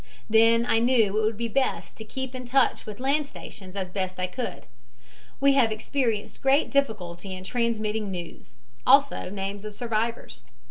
Then 0.27 0.65
I 0.65 0.79
knew 0.79 1.15
it 1.15 1.21
would 1.23 1.37
be 1.37 1.47
best 1.47 1.95
to 1.97 2.03
keep 2.03 2.33
in 2.33 2.43
touch 2.43 2.87
with 2.87 2.99
land 2.99 3.27
stations 3.27 3.75
as 3.75 3.91
best 3.91 4.19
I 4.19 4.25
could. 4.25 4.65
We 5.39 5.53
have 5.53 5.71
experienced 5.71 6.41
great 6.41 6.71
difficulty 6.71 7.35
in 7.35 7.43
transmitting 7.43 8.09
news, 8.09 8.57
also 8.83 9.29
names 9.29 9.63
of 9.63 9.75
survivors. 9.75 10.41